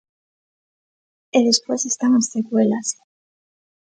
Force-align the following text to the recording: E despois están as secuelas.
E 1.37 1.39
despois 1.49 1.83
están 1.91 2.11
as 2.19 2.29
secuelas. 2.33 2.87